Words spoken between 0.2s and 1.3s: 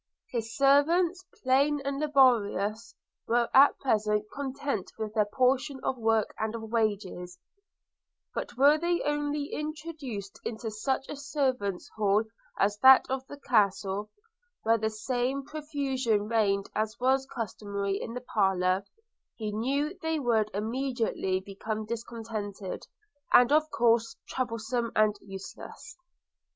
His servants,